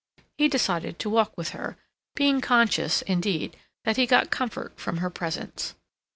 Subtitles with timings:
[0.35, 1.77] He decided to walk with her,
[2.15, 3.55] being conscious, indeed,
[3.85, 5.75] that he got comfort from her presence.